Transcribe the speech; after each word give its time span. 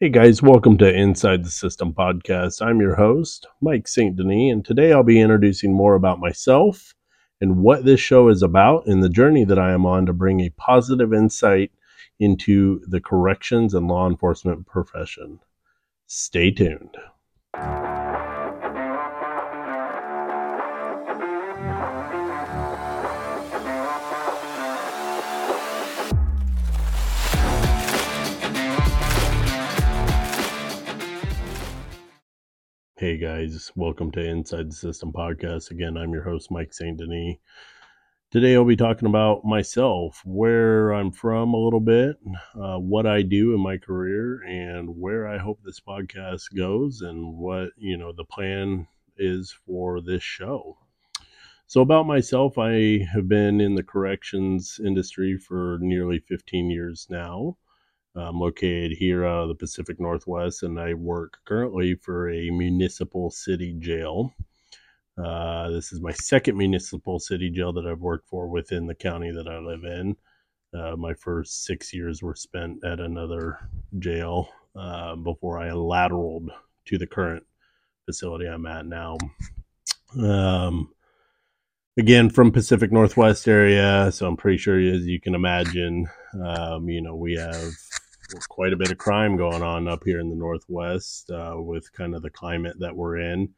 Hey 0.00 0.08
guys, 0.08 0.42
welcome 0.42 0.76
to 0.78 0.92
Inside 0.92 1.44
the 1.44 1.50
System 1.50 1.94
podcast. 1.94 2.60
I'm 2.60 2.80
your 2.80 2.96
host, 2.96 3.46
Mike 3.62 3.86
St. 3.86 4.16
Denis, 4.16 4.52
and 4.52 4.64
today 4.64 4.92
I'll 4.92 5.04
be 5.04 5.20
introducing 5.20 5.72
more 5.72 5.94
about 5.94 6.18
myself 6.18 6.96
and 7.40 7.58
what 7.58 7.84
this 7.84 8.00
show 8.00 8.28
is 8.28 8.42
about 8.42 8.88
and 8.88 9.04
the 9.04 9.08
journey 9.08 9.44
that 9.44 9.58
I 9.58 9.72
am 9.72 9.86
on 9.86 10.06
to 10.06 10.12
bring 10.12 10.40
a 10.40 10.50
positive 10.50 11.14
insight 11.14 11.70
into 12.18 12.80
the 12.88 13.00
corrections 13.00 13.72
and 13.72 13.86
law 13.86 14.08
enforcement 14.08 14.66
profession. 14.66 15.38
Stay 16.08 16.50
tuned. 16.50 16.96
Hey 33.04 33.18
guys, 33.18 33.70
welcome 33.76 34.10
to 34.12 34.26
Inside 34.26 34.70
the 34.70 34.74
System 34.74 35.12
podcast. 35.12 35.70
Again, 35.70 35.98
I'm 35.98 36.14
your 36.14 36.22
host, 36.22 36.50
Mike 36.50 36.72
St. 36.72 36.96
Denis. 36.96 37.36
Today 38.30 38.54
I'll 38.54 38.64
be 38.64 38.76
talking 38.76 39.06
about 39.06 39.44
myself, 39.44 40.22
where 40.24 40.90
I'm 40.90 41.12
from 41.12 41.52
a 41.52 41.58
little 41.58 41.80
bit, 41.80 42.16
uh, 42.58 42.78
what 42.78 43.06
I 43.06 43.20
do 43.20 43.52
in 43.52 43.60
my 43.60 43.76
career, 43.76 44.40
and 44.48 44.88
where 44.98 45.28
I 45.28 45.36
hope 45.36 45.60
this 45.62 45.80
podcast 45.80 46.44
goes, 46.56 47.02
and 47.02 47.36
what 47.36 47.72
you 47.76 47.98
know 47.98 48.10
the 48.10 48.24
plan 48.24 48.86
is 49.18 49.54
for 49.66 50.00
this 50.00 50.22
show. 50.22 50.78
So, 51.66 51.82
about 51.82 52.06
myself, 52.06 52.56
I 52.56 53.04
have 53.12 53.28
been 53.28 53.60
in 53.60 53.74
the 53.74 53.82
corrections 53.82 54.80
industry 54.82 55.36
for 55.36 55.76
nearly 55.82 56.20
15 56.20 56.70
years 56.70 57.06
now. 57.10 57.58
I'm 58.16 58.38
located 58.38 58.92
here 58.92 59.24
out 59.24 59.42
of 59.42 59.48
the 59.48 59.54
Pacific 59.54 59.98
Northwest, 59.98 60.62
and 60.62 60.78
I 60.78 60.94
work 60.94 61.38
currently 61.44 61.94
for 61.94 62.30
a 62.30 62.50
municipal 62.50 63.30
city 63.30 63.74
jail. 63.78 64.32
Uh, 65.22 65.70
this 65.70 65.92
is 65.92 66.00
my 66.00 66.12
second 66.12 66.56
municipal 66.56 67.18
city 67.18 67.50
jail 67.50 67.72
that 67.72 67.86
I've 67.86 68.00
worked 68.00 68.28
for 68.28 68.48
within 68.48 68.86
the 68.86 68.94
county 68.94 69.30
that 69.32 69.48
I 69.48 69.58
live 69.58 69.84
in. 69.84 70.16
Uh, 70.72 70.96
my 70.96 71.14
first 71.14 71.64
six 71.64 71.92
years 71.92 72.22
were 72.22 72.34
spent 72.34 72.84
at 72.84 73.00
another 73.00 73.68
jail 73.98 74.48
uh, 74.76 75.14
before 75.16 75.58
I 75.58 75.70
lateraled 75.70 76.48
to 76.86 76.98
the 76.98 77.06
current 77.06 77.44
facility 78.06 78.46
I'm 78.46 78.66
at 78.66 78.86
now. 78.86 79.16
Um, 80.20 80.90
again, 81.96 82.28
from 82.28 82.50
Pacific 82.50 82.90
Northwest 82.92 83.46
area, 83.48 84.10
so 84.12 84.26
I'm 84.26 84.36
pretty 84.36 84.58
sure 84.58 84.78
as 84.78 85.06
you 85.06 85.20
can 85.20 85.34
imagine, 85.34 86.08
um, 86.44 86.88
you 86.88 87.00
know, 87.00 87.14
we 87.14 87.36
have 87.36 87.72
quite 88.46 88.72
a 88.72 88.76
bit 88.76 88.90
of 88.90 88.98
crime 88.98 89.36
going 89.36 89.62
on 89.62 89.88
up 89.88 90.02
here 90.04 90.20
in 90.20 90.28
the 90.28 90.36
Northwest 90.36 91.30
uh, 91.30 91.54
with 91.56 91.92
kind 91.92 92.14
of 92.14 92.22
the 92.22 92.30
climate 92.30 92.78
that 92.80 92.94
we're 92.94 93.18
in, 93.18 93.54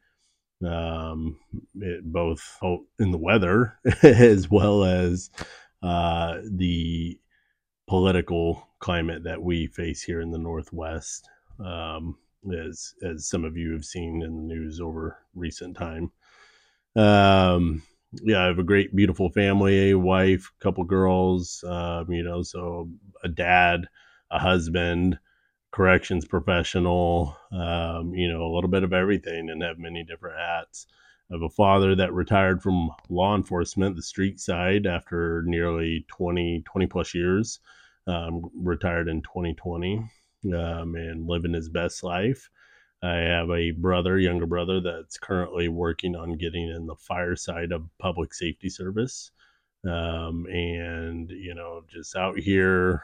um, 0.65 1.39
it, 1.75 2.03
both 2.03 2.57
in 2.99 3.11
the 3.11 3.17
weather 3.17 3.79
as 4.03 4.49
well 4.49 4.83
as 4.83 5.29
uh, 5.83 6.37
the 6.51 7.19
political 7.87 8.67
climate 8.79 9.23
that 9.23 9.41
we 9.41 9.67
face 9.67 10.01
here 10.01 10.21
in 10.21 10.31
the 10.31 10.37
Northwest. 10.37 11.29
Um, 11.63 12.17
as 12.53 12.93
as 13.03 13.27
some 13.27 13.43
of 13.43 13.57
you 13.57 13.73
have 13.73 13.85
seen 13.85 14.21
in 14.21 14.35
the 14.35 14.53
news 14.53 14.79
over 14.79 15.17
recent 15.35 15.75
time. 15.75 16.11
Um, 16.95 17.83
yeah, 18.23 18.43
I 18.43 18.45
have 18.45 18.59
a 18.59 18.63
great, 18.63 18.95
beautiful 18.95 19.29
family, 19.29 19.91
a 19.91 19.97
wife, 19.97 20.51
couple 20.59 20.83
girls, 20.83 21.63
um, 21.67 22.11
you 22.11 22.23
know, 22.23 22.41
so 22.41 22.89
a 23.23 23.27
dad, 23.27 23.87
a 24.31 24.39
husband, 24.39 25.19
corrections 25.71 26.25
professional, 26.25 27.37
um, 27.51 28.13
you 28.13 28.31
know, 28.31 28.43
a 28.43 28.53
little 28.53 28.69
bit 28.69 28.83
of 28.83 28.93
everything 28.93 29.49
and 29.49 29.61
have 29.61 29.77
many 29.77 30.03
different 30.03 30.37
hats. 30.37 30.87
I 31.29 31.35
have 31.35 31.43
a 31.43 31.49
father 31.49 31.95
that 31.95 32.13
retired 32.13 32.61
from 32.61 32.89
law 33.09 33.35
enforcement, 33.35 33.95
the 33.95 34.01
street 34.01 34.39
side, 34.39 34.87
after 34.87 35.43
nearly 35.45 36.05
20, 36.07 36.63
20 36.65 36.87
plus 36.87 37.13
years, 37.13 37.59
um, 38.07 38.49
retired 38.55 39.09
in 39.09 39.21
2020 39.21 40.09
um, 40.53 40.95
and 40.95 41.27
living 41.27 41.53
his 41.53 41.69
best 41.69 42.03
life. 42.03 42.49
I 43.03 43.15
have 43.17 43.51
a 43.51 43.71
brother, 43.71 44.17
younger 44.17 44.47
brother, 44.47 44.79
that's 44.79 45.17
currently 45.17 45.67
working 45.67 46.15
on 46.15 46.37
getting 46.37 46.69
in 46.69 46.87
the 46.87 46.95
fire 46.95 47.35
side 47.35 47.71
of 47.71 47.89
public 47.99 48.33
safety 48.33 48.69
service. 48.69 49.31
Um, 49.85 50.47
and, 50.47 51.29
you 51.29 51.53
know, 51.53 51.83
just 51.87 52.15
out 52.15 52.39
here 52.39 53.03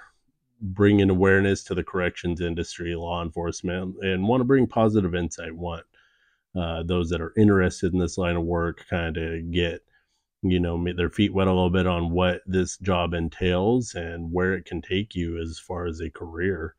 bringing 0.64 1.10
awareness 1.10 1.64
to 1.66 1.76
the 1.76 1.84
corrections 1.84 2.40
industry, 2.40 2.96
law 2.96 3.22
enforcement, 3.22 3.96
and 4.02 4.28
want 4.28 4.40
to 4.42 4.46
bring 4.46 4.66
positive 4.66 5.14
insight. 5.14 5.54
Want 5.54 5.84
uh, 6.58 6.84
those 6.84 7.10
that 7.10 7.22
are 7.22 7.34
interested 7.38 7.94
in 7.94 8.00
this 8.00 8.18
line 8.18 8.38
of 8.38 8.44
work 8.44 8.86
kind 8.90 9.18
of 9.18 9.52
get 9.52 9.82
you 10.42 10.60
know 10.60 10.86
their 10.96 11.10
feet 11.10 11.34
wet 11.34 11.48
a 11.48 11.54
little 11.54 11.70
bit 11.70 11.88
on 11.88 12.12
what 12.12 12.42
this 12.46 12.78
job 12.78 13.14
entails 13.14 13.94
and 13.94 14.32
where 14.32 14.54
it 14.54 14.66
can 14.66 14.82
take 14.82 15.16
you 15.16 15.40
as 15.42 15.60
far 15.60 15.86
as 15.86 16.00
a 16.00 16.10
career. 16.10 16.76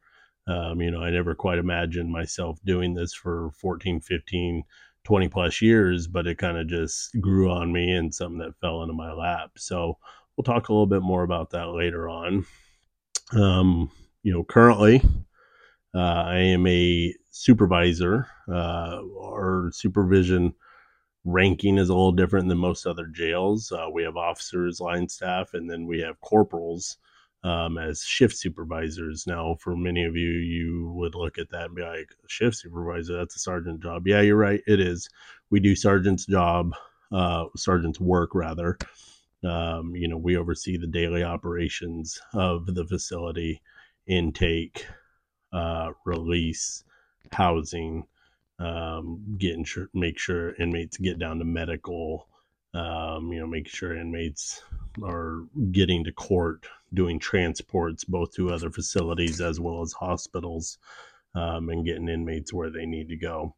Um, 0.46 0.82
you 0.82 0.90
know 0.90 1.00
i 1.00 1.08
never 1.08 1.34
quite 1.34 1.56
imagined 1.58 2.12
myself 2.12 2.58
doing 2.66 2.92
this 2.92 3.14
for 3.14 3.50
14 3.56 3.98
15 4.00 4.62
20 5.04 5.28
plus 5.28 5.62
years 5.62 6.06
but 6.06 6.26
it 6.26 6.36
kind 6.36 6.58
of 6.58 6.66
just 6.66 7.18
grew 7.18 7.50
on 7.50 7.72
me 7.72 7.90
and 7.92 8.14
something 8.14 8.38
that 8.38 8.58
fell 8.60 8.82
into 8.82 8.94
my 8.94 9.12
lap. 9.12 9.52
So 9.56 9.96
we'll 10.36 10.44
talk 10.44 10.68
a 10.68 10.72
little 10.72 10.86
bit 10.86 11.00
more 11.02 11.22
about 11.22 11.50
that 11.50 11.68
later 11.68 12.10
on 12.10 12.44
um, 13.32 13.90
you 14.22 14.32
know, 14.32 14.44
currently, 14.44 15.02
uh, 15.94 15.98
I 15.98 16.38
am 16.38 16.66
a 16.66 17.14
supervisor. 17.30 18.26
Uh, 18.48 19.00
our 19.20 19.70
supervision 19.72 20.54
ranking 21.24 21.78
is 21.78 21.88
a 21.88 21.94
little 21.94 22.12
different 22.12 22.48
than 22.48 22.58
most 22.58 22.86
other 22.86 23.06
jails. 23.06 23.72
Uh, 23.72 23.86
we 23.92 24.02
have 24.02 24.16
officers, 24.16 24.80
line 24.80 25.08
staff, 25.08 25.54
and 25.54 25.70
then 25.70 25.86
we 25.86 26.00
have 26.00 26.20
corporals 26.20 26.98
um, 27.44 27.78
as 27.78 28.02
shift 28.02 28.36
supervisors. 28.36 29.26
Now, 29.26 29.56
for 29.60 29.76
many 29.76 30.04
of 30.04 30.16
you, 30.16 30.30
you 30.30 30.92
would 30.94 31.14
look 31.14 31.38
at 31.38 31.50
that 31.50 31.66
and 31.66 31.74
be 31.74 31.82
like, 31.82 32.10
shift 32.26 32.56
supervisor, 32.56 33.16
that's 33.16 33.36
a 33.36 33.40
sergeant 33.40 33.82
job. 33.82 34.06
Yeah, 34.06 34.22
you're 34.22 34.36
right. 34.36 34.62
It 34.66 34.80
is. 34.80 35.08
We 35.50 35.60
do 35.60 35.76
sergeant's 35.76 36.26
job, 36.26 36.72
uh, 37.12 37.44
sergeant's 37.56 38.00
work 38.00 38.34
rather. 38.34 38.78
Um, 39.44 39.94
you 39.94 40.08
know, 40.08 40.16
we 40.16 40.36
oversee 40.36 40.76
the 40.76 40.86
daily 40.86 41.22
operations 41.22 42.20
of 42.32 42.74
the 42.74 42.84
facility, 42.84 43.60
intake, 44.06 44.86
uh, 45.52 45.90
release, 46.04 46.84
housing, 47.32 48.06
um, 48.58 49.36
getting 49.38 49.64
sure, 49.64 49.88
make 49.92 50.18
sure 50.18 50.54
inmates 50.56 50.96
get 50.96 51.18
down 51.18 51.38
to 51.38 51.44
medical, 51.44 52.28
um, 52.72 53.32
you 53.32 53.40
know, 53.40 53.46
make 53.46 53.68
sure 53.68 53.96
inmates 53.96 54.62
are 55.02 55.44
getting 55.70 56.04
to 56.04 56.12
court, 56.12 56.66
doing 56.92 57.18
transports 57.18 58.04
both 58.04 58.32
to 58.32 58.50
other 58.50 58.70
facilities 58.70 59.40
as 59.40 59.60
well 59.60 59.82
as 59.82 59.92
hospitals, 59.92 60.78
um, 61.34 61.68
and 61.68 61.84
getting 61.84 62.08
inmates 62.08 62.52
where 62.52 62.70
they 62.70 62.86
need 62.86 63.08
to 63.08 63.16
go. 63.16 63.54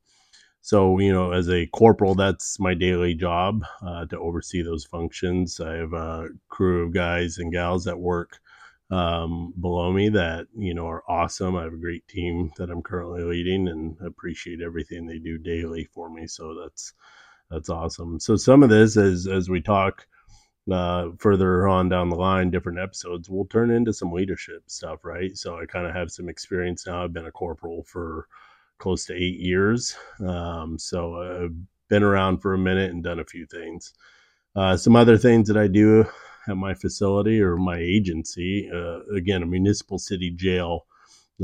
So, 0.61 0.99
you 0.99 1.13
know, 1.13 1.31
as 1.33 1.49
a 1.49 1.67
corporal, 1.67 2.17
that's 2.17 2.59
my 2.59 2.75
daily 2.75 3.15
job 3.15 3.65
uh, 3.83 4.05
to 4.07 4.19
oversee 4.19 4.63
those 4.63 4.85
functions. 4.85 5.61
I 5.61 5.75
have 5.75 5.93
a 5.93 6.29
crew 6.49 6.87
of 6.87 6.93
guys 6.93 7.39
and 7.39 7.53
gals 7.53 7.85
that 7.85 7.99
work 7.99 8.41
um, 8.91 9.55
below 9.61 9.93
me 9.93 10.09
that, 10.09 10.49
you 10.57 10.75
know, 10.75 10.89
are 10.89 11.05
awesome. 11.09 11.57
I 11.57 11.63
have 11.63 11.73
a 11.73 11.79
great 11.79 12.07
team 12.09 12.51
that 12.57 12.71
I'm 12.71 12.83
currently 12.83 13.23
leading 13.23 13.69
and 13.69 13.97
appreciate 14.05 14.61
everything 14.61 15.07
they 15.07 15.19
do 15.19 15.39
daily 15.39 15.89
for 15.93 16.11
me. 16.11 16.27
So 16.27 16.55
that's, 16.61 16.93
that's 17.51 17.69
awesome. 17.69 18.19
So 18.19 18.35
some 18.35 18.65
of 18.65 18.71
this 18.71 18.97
as, 18.97 19.29
as 19.29 19.49
we 19.49 19.61
talk, 19.61 20.07
uh, 20.71 21.11
further 21.19 21.69
on 21.69 21.89
down 21.89 22.09
the 22.11 22.17
line, 22.17 22.51
different 22.51 22.81
episodes 22.81 23.31
will 23.31 23.47
turn 23.47 23.71
into 23.71 23.93
some 23.93 24.11
leadership 24.11 24.65
stuff, 24.67 25.05
right? 25.05 25.37
So 25.37 25.59
I 25.59 25.67
kind 25.67 25.87
of 25.87 25.95
have 25.95 26.11
some 26.11 26.29
experience 26.29 26.87
now. 26.87 27.05
I've 27.05 27.13
been 27.13 27.27
a 27.27 27.31
corporal 27.31 27.85
for 27.85 28.27
close 28.79 29.07
to 29.07 29.15
eight 29.15 29.39
years. 29.39 29.97
Um, 30.27 30.79
so 30.79 31.45
I've 31.45 31.55
been 31.89 32.03
around 32.03 32.39
for 32.39 32.55
a 32.55 32.59
minute 32.59 32.91
and 32.91 33.03
done 33.03 33.19
a 33.19 33.25
few 33.25 33.47
things. 33.47 33.93
Uh, 34.55 34.77
some 34.77 34.97
other 34.97 35.19
things 35.19 35.49
that 35.49 35.57
I 35.57 35.67
do 35.67 36.07
at 36.49 36.57
my 36.57 36.75
facility 36.75 37.41
or 37.41 37.57
my 37.57 37.79
agency, 37.79 38.71
uh, 38.73 39.01
again, 39.15 39.43
a 39.43 39.47
municipal 39.47 39.99
city 39.99 40.31
jail. 40.31 40.87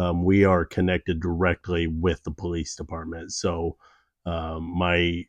Um, 0.00 0.24
we 0.24 0.44
are 0.44 0.64
connected 0.64 1.20
directly 1.20 1.86
with 1.86 2.22
the 2.24 2.30
police 2.30 2.74
department. 2.74 3.32
So 3.32 3.76
um, 4.24 4.78
my 4.78 5.24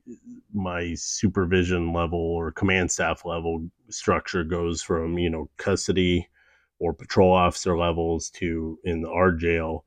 my 0.53 0.93
supervision 0.93 1.93
level 1.93 2.19
or 2.19 2.51
command 2.51 2.91
staff 2.91 3.25
level 3.25 3.67
structure 3.89 4.43
goes 4.43 4.83
from 4.83 5.17
you 5.17 5.29
know 5.29 5.49
custody 5.57 6.29
or 6.79 6.93
patrol 6.93 7.33
officer 7.33 7.77
levels 7.77 8.29
to 8.29 8.77
in 8.83 9.03
our 9.05 9.31
jail 9.31 9.85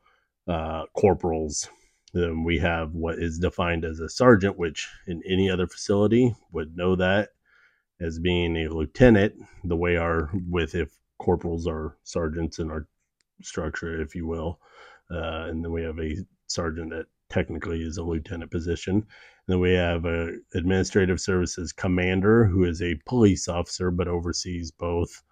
uh, 0.49 0.85
corporals 0.95 1.69
then 2.17 2.45
we 2.45 2.59
have 2.59 2.95
what 2.95 3.19
is 3.19 3.39
defined 3.39 3.85
as 3.85 4.01
a 4.01 4.09
sergeant, 4.09 4.59
which 4.59 4.89
in 5.07 5.23
any 5.27 5.51
other 5.51 5.67
facility 5.67 6.35
would 6.53 6.77
know 6.77 6.97
that 6.97 7.31
as 8.01 8.19
being 8.19 8.57
a 8.57 8.69
lieutenant, 8.69 9.35
the 9.65 9.77
way 9.77 9.97
our 9.97 10.31
with 10.49 10.75
if 10.75 10.91
corporals 11.19 11.67
are 11.67 11.97
sergeants 12.05 12.59
in 12.59 12.71
our 12.71 12.87
structure, 13.43 14.01
if 14.01 14.15
you 14.15 14.27
will. 14.27 14.61
Uh, 15.11 15.47
and 15.49 15.65
then 15.65 15.73
we 15.73 15.83
have 15.83 15.99
a 15.99 16.17
sergeant 16.47 16.91
that 16.91 17.07
technically 17.29 17.83
is 17.83 17.97
a 17.97 18.03
lieutenant 18.03 18.51
position. 18.51 18.95
And 18.95 19.05
then 19.47 19.61
we 19.61 19.75
have 19.75 20.05
a 20.05 20.33
administrative 20.55 21.21
services 21.21 21.73
commander 21.73 22.45
who 22.45 22.65
is 22.65 22.83
a 22.83 23.01
police 23.07 23.49
officer 23.49 23.91
but 23.91 24.09
oversees 24.09 24.71
both 24.71 25.23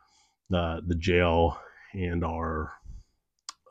uh, 0.53 0.81
the 0.87 0.95
jail 0.95 1.59
and 1.93 2.25
our 2.25 2.73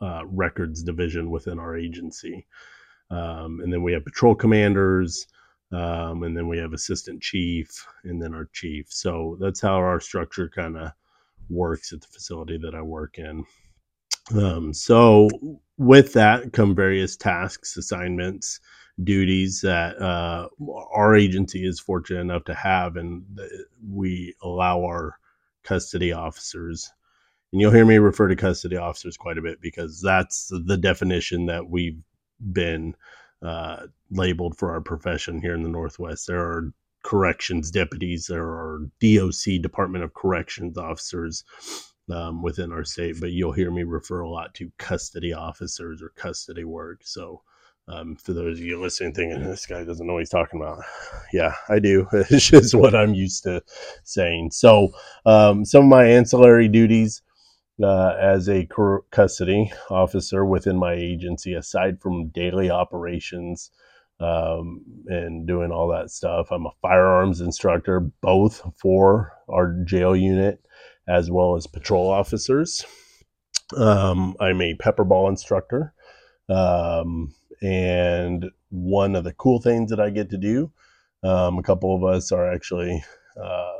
uh, 0.01 0.25
records 0.25 0.83
division 0.83 1.29
within 1.29 1.59
our 1.59 1.77
agency. 1.77 2.45
Um, 3.09 3.59
and 3.61 3.71
then 3.71 3.83
we 3.83 3.93
have 3.93 4.05
patrol 4.05 4.35
commanders, 4.35 5.27
um, 5.71 6.23
and 6.23 6.35
then 6.35 6.47
we 6.47 6.57
have 6.57 6.73
assistant 6.73 7.21
chief, 7.21 7.85
and 8.03 8.21
then 8.21 8.33
our 8.33 8.49
chief. 8.53 8.87
So 8.89 9.37
that's 9.39 9.61
how 9.61 9.75
our 9.75 9.99
structure 9.99 10.49
kind 10.49 10.77
of 10.77 10.91
works 11.49 11.93
at 11.93 12.01
the 12.01 12.07
facility 12.07 12.57
that 12.59 12.75
I 12.75 12.81
work 12.81 13.17
in. 13.17 13.45
Um, 14.35 14.73
so 14.73 15.29
with 15.77 16.13
that 16.13 16.53
come 16.53 16.75
various 16.75 17.15
tasks, 17.17 17.75
assignments, 17.77 18.59
duties 19.03 19.61
that 19.61 19.97
uh, 19.99 20.47
our 20.93 21.15
agency 21.15 21.65
is 21.65 21.79
fortunate 21.79 22.21
enough 22.21 22.45
to 22.45 22.53
have, 22.53 22.95
and 22.95 23.23
we 23.89 24.35
allow 24.41 24.83
our 24.83 25.17
custody 25.63 26.13
officers. 26.13 26.91
And 27.51 27.61
you'll 27.61 27.71
hear 27.71 27.85
me 27.85 27.97
refer 27.97 28.27
to 28.27 28.35
custody 28.35 28.77
officers 28.77 29.17
quite 29.17 29.37
a 29.37 29.41
bit 29.41 29.61
because 29.61 30.01
that's 30.01 30.51
the 30.65 30.77
definition 30.77 31.45
that 31.47 31.69
we've 31.69 31.99
been 32.51 32.95
uh, 33.41 33.87
labeled 34.11 34.57
for 34.57 34.71
our 34.71 34.81
profession 34.81 35.41
here 35.41 35.53
in 35.53 35.63
the 35.63 35.69
Northwest. 35.69 36.27
There 36.27 36.41
are 36.41 36.73
corrections 37.03 37.69
deputies, 37.69 38.27
there 38.27 38.45
are 38.45 38.89
DOC, 39.01 39.61
Department 39.61 40.03
of 40.03 40.13
Corrections 40.13 40.77
officers 40.77 41.43
um, 42.11 42.41
within 42.41 42.71
our 42.71 42.83
state, 42.83 43.17
but 43.19 43.31
you'll 43.31 43.51
hear 43.51 43.71
me 43.71 43.83
refer 43.83 44.21
a 44.21 44.29
lot 44.29 44.53
to 44.55 44.71
custody 44.77 45.33
officers 45.33 46.01
or 46.01 46.09
custody 46.15 46.63
work. 46.63 47.01
So, 47.03 47.41
um, 47.89 48.15
for 48.15 48.31
those 48.31 48.59
of 48.59 48.65
you 48.65 48.79
listening, 48.79 49.13
thinking 49.13 49.43
this 49.43 49.65
guy 49.65 49.83
doesn't 49.83 50.07
know 50.07 50.13
what 50.13 50.19
he's 50.19 50.29
talking 50.29 50.61
about, 50.61 50.81
yeah, 51.33 51.53
I 51.67 51.79
do. 51.79 52.07
It's 52.13 52.47
just 52.47 52.73
what 52.73 52.95
I'm 52.95 53.13
used 53.13 53.43
to 53.43 53.61
saying. 54.03 54.51
So, 54.51 54.93
um, 55.25 55.65
some 55.65 55.83
of 55.83 55.89
my 55.89 56.05
ancillary 56.05 56.69
duties 56.69 57.21
uh, 57.81 58.15
as 58.19 58.49
a 58.49 58.67
custody 59.11 59.71
officer 59.89 60.45
within 60.45 60.77
my 60.77 60.93
agency, 60.93 61.53
aside 61.53 62.01
from 62.01 62.29
daily 62.29 62.69
operations 62.69 63.71
um, 64.19 64.81
and 65.07 65.47
doing 65.47 65.71
all 65.71 65.87
that 65.89 66.09
stuff, 66.11 66.51
I'm 66.51 66.65
a 66.65 66.71
firearms 66.81 67.41
instructor, 67.41 67.99
both 68.21 68.61
for 68.79 69.33
our 69.49 69.75
jail 69.85 70.15
unit 70.15 70.63
as 71.07 71.31
well 71.31 71.55
as 71.55 71.67
patrol 71.67 72.09
officers. 72.09 72.85
Um, 73.75 74.35
I'm 74.39 74.61
a 74.61 74.75
pepper 74.75 75.03
ball 75.03 75.29
instructor. 75.29 75.93
Um, 76.49 77.33
and 77.61 78.45
one 78.69 79.15
of 79.15 79.23
the 79.23 79.33
cool 79.33 79.61
things 79.61 79.89
that 79.89 79.99
I 79.99 80.09
get 80.09 80.29
to 80.31 80.37
do, 80.37 80.71
um, 81.23 81.57
a 81.57 81.63
couple 81.63 81.95
of 81.95 82.03
us 82.03 82.31
are 82.31 82.51
actually 82.51 83.03
uh, 83.41 83.71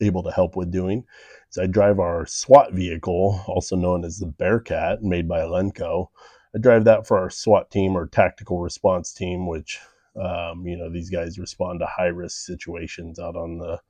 able 0.00 0.22
to 0.22 0.30
help 0.30 0.56
with 0.56 0.70
doing, 0.70 1.04
is 1.50 1.58
I 1.58 1.66
drive 1.66 1.98
our 1.98 2.26
SWAT 2.26 2.72
vehicle, 2.72 3.42
also 3.46 3.76
known 3.76 4.04
as 4.04 4.18
the 4.18 4.26
Bearcat, 4.26 5.02
made 5.02 5.28
by 5.28 5.40
Lenco. 5.40 6.08
I 6.54 6.58
drive 6.58 6.84
that 6.84 7.06
for 7.06 7.18
our 7.18 7.30
SWAT 7.30 7.70
team 7.70 7.96
or 7.96 8.06
tactical 8.06 8.60
response 8.60 9.12
team, 9.12 9.46
which, 9.46 9.78
um, 10.16 10.66
you 10.66 10.76
know, 10.76 10.90
these 10.90 11.10
guys 11.10 11.38
respond 11.38 11.80
to 11.80 11.86
high 11.86 12.06
risk 12.06 12.46
situations 12.46 13.18
out 13.18 13.36
on 13.36 13.58
the 13.58 13.80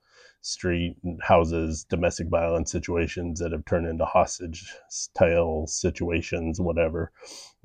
street 0.41 0.95
houses 1.21 1.83
domestic 1.89 2.27
violence 2.27 2.71
situations 2.71 3.39
that 3.39 3.51
have 3.51 3.65
turned 3.65 3.85
into 3.85 4.05
hostage 4.05 4.73
style 4.89 5.67
situations 5.67 6.61
whatever 6.61 7.11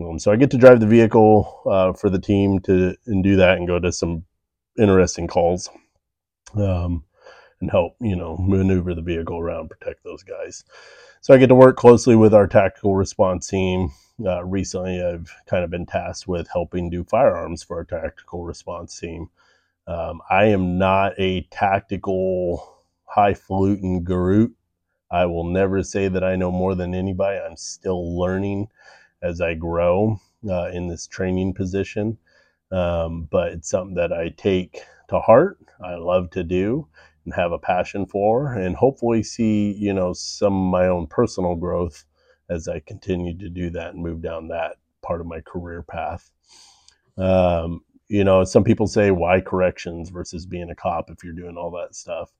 um, 0.00 0.18
so 0.18 0.32
i 0.32 0.36
get 0.36 0.50
to 0.50 0.58
drive 0.58 0.80
the 0.80 0.86
vehicle 0.86 1.62
uh, 1.70 1.92
for 1.92 2.10
the 2.10 2.18
team 2.18 2.58
to 2.58 2.96
and 3.06 3.22
do 3.22 3.36
that 3.36 3.58
and 3.58 3.68
go 3.68 3.78
to 3.78 3.92
some 3.92 4.24
interesting 4.76 5.28
calls 5.28 5.70
um, 6.56 7.04
and 7.64 7.70
help 7.72 7.96
you 8.00 8.16
know 8.16 8.36
maneuver 8.38 8.94
the 8.94 9.02
vehicle 9.02 9.38
around 9.38 9.70
protect 9.70 10.04
those 10.04 10.22
guys 10.22 10.64
so 11.20 11.34
i 11.34 11.38
get 11.38 11.48
to 11.48 11.54
work 11.54 11.76
closely 11.76 12.16
with 12.16 12.34
our 12.34 12.46
tactical 12.46 12.96
response 12.96 13.48
team 13.48 13.90
uh, 14.26 14.44
recently 14.44 15.02
i've 15.02 15.34
kind 15.46 15.64
of 15.64 15.70
been 15.70 15.86
tasked 15.86 16.28
with 16.28 16.48
helping 16.52 16.90
do 16.90 17.04
firearms 17.04 17.62
for 17.62 17.78
our 17.78 17.84
tactical 17.84 18.44
response 18.44 18.98
team 19.00 19.28
um, 19.86 20.22
I 20.30 20.46
am 20.46 20.78
not 20.78 21.12
a 21.18 21.42
tactical 21.50 22.82
highfalutin 23.04 24.04
guru. 24.04 24.50
I 25.10 25.26
will 25.26 25.44
never 25.44 25.82
say 25.82 26.08
that 26.08 26.24
I 26.24 26.36
know 26.36 26.50
more 26.50 26.74
than 26.74 26.94
anybody. 26.94 27.38
I'm 27.38 27.56
still 27.56 28.18
learning 28.18 28.68
as 29.22 29.40
I 29.40 29.54
grow 29.54 30.20
uh, 30.48 30.70
in 30.70 30.88
this 30.88 31.06
training 31.06 31.54
position. 31.54 32.18
Um, 32.72 33.28
but 33.30 33.52
it's 33.52 33.70
something 33.70 33.96
that 33.96 34.12
I 34.12 34.30
take 34.30 34.82
to 35.08 35.20
heart. 35.20 35.58
I 35.84 35.96
love 35.96 36.30
to 36.30 36.44
do 36.44 36.88
and 37.24 37.34
have 37.34 37.52
a 37.52 37.58
passion 37.58 38.06
for, 38.06 38.52
and 38.54 38.76
hopefully 38.76 39.22
see 39.22 39.72
you 39.72 39.92
know 39.92 40.12
some 40.12 40.54
of 40.54 40.70
my 40.70 40.86
own 40.86 41.06
personal 41.06 41.54
growth 41.54 42.04
as 42.48 42.68
I 42.68 42.80
continue 42.80 43.36
to 43.38 43.48
do 43.48 43.70
that 43.70 43.94
and 43.94 44.02
move 44.02 44.22
down 44.22 44.48
that 44.48 44.76
part 45.02 45.20
of 45.20 45.26
my 45.26 45.40
career 45.40 45.82
path. 45.82 46.30
Um, 47.16 47.82
you 48.08 48.24
know, 48.24 48.44
some 48.44 48.64
people 48.64 48.86
say 48.86 49.10
why 49.10 49.40
corrections 49.40 50.10
versus 50.10 50.46
being 50.46 50.70
a 50.70 50.74
cop 50.74 51.10
if 51.10 51.24
you're 51.24 51.32
doing 51.32 51.56
all 51.56 51.70
that 51.72 51.94
stuff. 51.94 52.30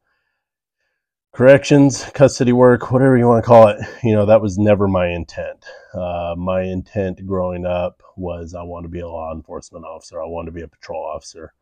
Corrections, 1.33 2.05
custody 2.15 2.53
work, 2.53 2.93
whatever 2.93 3.19
you 3.19 3.27
want 3.27 3.43
to 3.43 3.49
call 3.49 3.67
it, 3.69 3.79
you 4.05 4.15
know, 4.15 4.27
that 4.27 4.41
was 4.41 4.57
never 4.57 4.87
my 4.87 5.09
intent. 5.09 5.65
Uh, 5.93 6.35
my 6.39 6.63
intent 6.63 7.27
growing 7.27 7.67
up 7.67 8.03
was 8.17 8.55
I 8.55 8.63
want 8.63 8.85
to 8.85 8.89
be 8.89 9.01
a 9.01 9.09
law 9.09 9.35
enforcement 9.35 9.85
officer. 9.85 10.23
I 10.23 10.27
want 10.27 10.47
to 10.47 10.53
be 10.53 10.63
a 10.63 10.69
patrol 10.69 11.05
officer. 11.05 11.53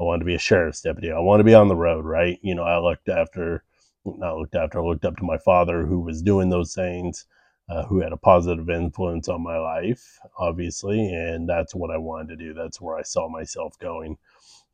I 0.00 0.02
wanted 0.02 0.20
to 0.20 0.24
be 0.24 0.34
a 0.34 0.38
sheriff's 0.38 0.80
deputy. 0.80 1.10
I 1.12 1.20
want 1.20 1.40
to 1.40 1.44
be 1.44 1.54
on 1.54 1.68
the 1.68 1.76
road, 1.76 2.04
right? 2.04 2.38
You 2.42 2.54
know, 2.54 2.64
I 2.64 2.78
looked 2.78 3.08
after, 3.08 3.64
not 4.04 4.36
looked 4.36 4.56
after, 4.56 4.80
I 4.80 4.84
looked 4.84 5.04
up 5.04 5.16
to 5.18 5.24
my 5.24 5.38
father 5.38 5.86
who 5.86 6.00
was 6.00 6.22
doing 6.22 6.50
those 6.50 6.74
things 6.74 7.26
uh, 7.68 7.84
who 7.84 8.00
had 8.00 8.12
a 8.12 8.16
positive 8.16 8.68
influence 8.68 9.28
on 9.28 9.42
my 9.42 9.58
life, 9.58 10.18
obviously, 10.38 11.12
and 11.12 11.48
that's 11.48 11.74
what 11.74 11.90
I 11.90 11.96
wanted 11.96 12.38
to 12.38 12.44
do. 12.44 12.54
That's 12.54 12.80
where 12.80 12.96
I 12.96 13.02
saw 13.02 13.28
myself 13.28 13.78
going. 13.78 14.18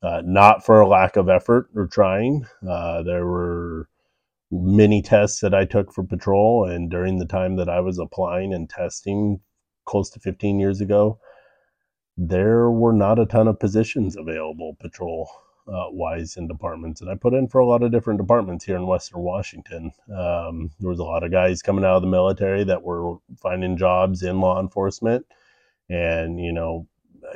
Uh, 0.02 0.22
not 0.24 0.64
for 0.64 0.80
a 0.80 0.88
lack 0.88 1.16
of 1.16 1.28
effort 1.28 1.68
or 1.76 1.86
trying. 1.86 2.46
Uh, 2.66 3.02
there 3.02 3.26
were 3.26 3.88
many 4.50 5.02
tests 5.02 5.40
that 5.40 5.54
I 5.54 5.66
took 5.66 5.92
for 5.92 6.02
patrol, 6.02 6.64
and 6.64 6.90
during 6.90 7.18
the 7.18 7.26
time 7.26 7.56
that 7.56 7.68
I 7.68 7.80
was 7.80 7.98
applying 7.98 8.52
and 8.52 8.68
testing 8.68 9.40
close 9.84 10.10
to 10.10 10.20
15 10.20 10.58
years 10.58 10.80
ago, 10.80 11.18
there 12.16 12.70
were 12.70 12.92
not 12.92 13.18
a 13.18 13.26
ton 13.26 13.48
of 13.48 13.58
positions 13.58 14.16
available 14.16 14.76
patrol 14.80 15.30
uh, 15.68 15.86
wise 15.90 16.36
in 16.36 16.48
departments. 16.48 17.00
And 17.00 17.10
I 17.10 17.14
put 17.14 17.34
in 17.34 17.46
for 17.48 17.60
a 17.60 17.66
lot 17.66 17.82
of 17.82 17.92
different 17.92 18.20
departments 18.20 18.64
here 18.64 18.76
in 18.76 18.86
Western 18.86 19.20
Washington. 19.20 19.92
Um, 20.08 20.70
there 20.80 20.90
was 20.90 20.98
a 20.98 21.04
lot 21.04 21.22
of 21.22 21.30
guys 21.30 21.62
coming 21.62 21.84
out 21.84 21.96
of 21.96 22.02
the 22.02 22.08
military 22.08 22.64
that 22.64 22.82
were 22.82 23.16
finding 23.40 23.76
jobs 23.76 24.22
in 24.22 24.40
law 24.40 24.60
enforcement. 24.60 25.24
And, 25.88 26.40
you 26.40 26.52
know, 26.52 26.86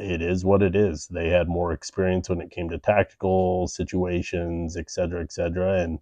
it 0.01 0.21
is 0.21 0.45
what 0.45 0.63
it 0.63 0.75
is. 0.75 1.07
They 1.07 1.29
had 1.29 1.49
more 1.49 1.73
experience 1.73 2.29
when 2.29 2.41
it 2.41 2.51
came 2.51 2.69
to 2.71 2.79
tactical 2.79 3.69
situations, 3.69 4.77
et 4.77 4.91
cetera, 4.91 5.23
et 5.23 5.33
cetera. 5.33 5.81
And, 5.81 6.01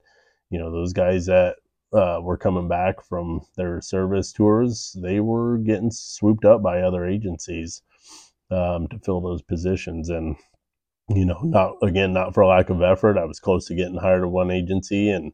you 0.50 0.58
know, 0.58 0.70
those 0.70 0.92
guys 0.92 1.26
that 1.26 1.56
uh, 1.92 2.20
were 2.22 2.38
coming 2.38 2.68
back 2.68 3.04
from 3.04 3.42
their 3.56 3.80
service 3.82 4.32
tours, 4.32 4.96
they 5.02 5.20
were 5.20 5.58
getting 5.58 5.90
swooped 5.90 6.44
up 6.44 6.62
by 6.62 6.80
other 6.80 7.04
agencies 7.04 7.82
um, 8.52 8.88
to 8.88 8.98
fill 8.98 9.20
those 9.20 9.42
positions. 9.42 10.08
And, 10.08 10.36
you 11.08 11.24
know, 11.24 11.40
not 11.42 11.74
again, 11.82 12.12
not 12.12 12.34
for 12.34 12.44
lack 12.44 12.70
of 12.70 12.82
effort. 12.82 13.18
I 13.18 13.24
was 13.24 13.40
close 13.40 13.66
to 13.66 13.74
getting 13.74 13.98
hired 13.98 14.22
at 14.22 14.30
one 14.30 14.50
agency 14.50 15.10
and 15.10 15.32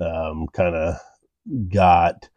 um, 0.00 0.46
kind 0.52 0.74
of 0.74 0.96
got 1.68 2.28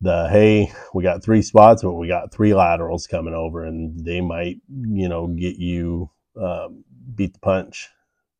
the 0.00 0.28
hey, 0.28 0.70
we 0.92 1.02
got 1.02 1.24
three 1.24 1.42
spots, 1.42 1.82
but 1.82 1.94
we 1.94 2.08
got 2.08 2.32
three 2.32 2.54
laterals 2.54 3.06
coming 3.06 3.34
over, 3.34 3.64
and 3.64 4.04
they 4.04 4.20
might, 4.20 4.56
you 4.68 5.08
know, 5.08 5.26
get 5.26 5.56
you 5.56 6.10
um, 6.40 6.84
beat 7.14 7.32
the 7.32 7.40
punch, 7.40 7.88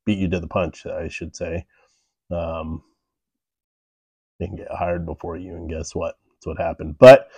beat 0.05 0.19
you 0.19 0.29
to 0.29 0.41
the 0.41 0.49
punch, 0.49 0.85
I 0.87 1.09
should 1.09 1.35
say, 1.35 1.65
um, 2.31 2.83
and 4.39 4.59
get 4.59 4.69
hired 4.71 5.07
before 5.07 5.39
you. 5.39 5.55
And 5.55 5.69
guess 5.69 5.95
what? 5.95 6.17
That's 6.35 6.47
what 6.47 6.59
happened. 6.59 6.99
But 6.99 7.29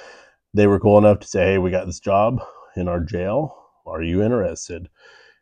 they 0.53 0.67
were 0.67 0.81
cool 0.81 0.99
enough 0.99 1.21
to 1.21 1.29
say, 1.29 1.53
hey, 1.53 1.59
we 1.59 1.71
got 1.71 1.87
this 1.87 2.01
job 2.01 2.43
in 2.77 2.89
our 2.89 3.01
jail. 3.01 3.68
Are 3.91 4.03
you 4.03 4.23
interested? 4.23 4.89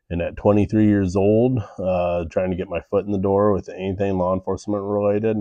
And 0.08 0.22
at 0.22 0.36
23 0.36 0.86
years 0.86 1.16
old, 1.16 1.58
uh, 1.78 2.24
trying 2.30 2.50
to 2.50 2.56
get 2.56 2.68
my 2.68 2.80
foot 2.80 3.06
in 3.06 3.12
the 3.12 3.18
door 3.18 3.52
with 3.52 3.68
anything 3.68 4.18
law 4.18 4.34
enforcement 4.34 4.82
related, 4.82 5.38